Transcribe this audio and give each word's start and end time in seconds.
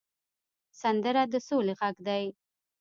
سندره 0.81 1.23
د 1.31 1.33
سولې 1.47 1.73
غږ 1.79 1.95
دی 2.07 2.23